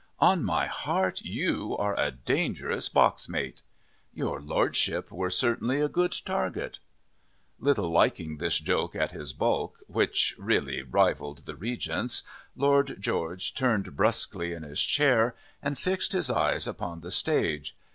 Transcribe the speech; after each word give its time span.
"On 0.19 0.43
my 0.43 0.65
heart, 0.65 1.21
you 1.21 1.77
are 1.77 1.93
a 1.95 2.09
dangerous 2.09 2.89
box 2.89 3.29
mate." 3.29 3.61
"Your 4.15 4.41
Lordship 4.41 5.11
were 5.11 5.29
certainly 5.29 5.79
a 5.79 5.87
good 5.87 6.11
target." 6.25 6.79
Little 7.59 7.87
liking 7.91 8.37
this 8.37 8.57
joke 8.57 8.95
at 8.95 9.11
his 9.11 9.31
bulk, 9.31 9.77
which 9.85 10.33
really 10.39 10.81
rivalled 10.81 11.45
the 11.45 11.55
Regent's, 11.55 12.23
Lord 12.55 12.97
George 12.99 13.53
turned 13.53 13.95
brusquely 13.95 14.53
in 14.53 14.63
his 14.63 14.81
chair 14.81 15.35
and 15.61 15.77
fixed 15.77 16.13
his 16.13 16.31
eyes 16.31 16.67
upon 16.67 17.01
the 17.01 17.11
stage. 17.11 17.75